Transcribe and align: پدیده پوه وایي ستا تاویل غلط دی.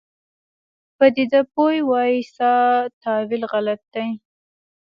پدیده 0.97 1.41
پوه 1.53 1.75
وایي 1.89 2.19
ستا 2.31 2.53
تاویل 3.03 3.43
غلط 3.51 3.81
دی. 3.93 4.09